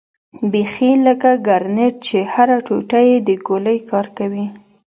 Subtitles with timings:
[0.51, 4.45] بيخي لکه ګرنېټ چې هره ټوټه يې د ګولۍ کار کوي.